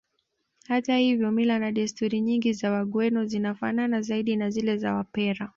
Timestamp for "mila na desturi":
1.31-2.21